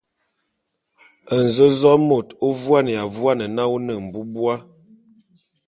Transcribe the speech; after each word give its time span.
Nzōzôé 1.43 1.93
môt 2.07 2.27
ô 2.45 2.47
vuane 2.61 2.95
vuane 3.15 3.45
na 3.55 3.63
ô 3.73 3.75
ne 3.85 3.93
mbubua. 4.05 4.55